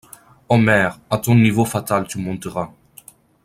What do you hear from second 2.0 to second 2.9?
tu monteras.